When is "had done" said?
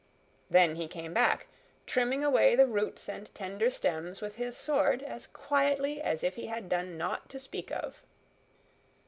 6.47-6.97